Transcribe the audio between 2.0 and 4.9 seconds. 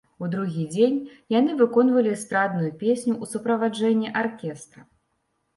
эстрадную песню ў суправаджэнні аркестра.